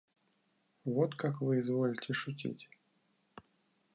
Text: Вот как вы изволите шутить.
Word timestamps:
Вот 0.83 1.13
как 1.13 1.41
вы 1.41 1.59
изволите 1.59 2.11
шутить. 2.11 2.67